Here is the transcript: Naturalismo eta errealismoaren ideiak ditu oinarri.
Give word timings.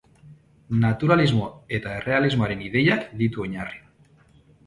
Naturalismo 0.85 1.49
eta 1.79 1.91
errealismoaren 1.97 2.65
ideiak 2.69 3.05
ditu 3.23 3.45
oinarri. 3.47 3.79